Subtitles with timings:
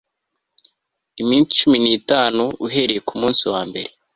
[1.21, 3.89] iminsi cumi n itanu uhereye ku munsi wambere